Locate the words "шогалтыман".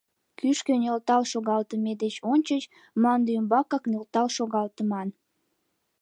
4.37-5.07